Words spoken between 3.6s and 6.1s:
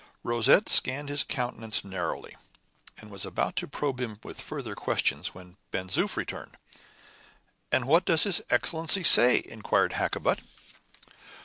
probe him with further questions, when Ben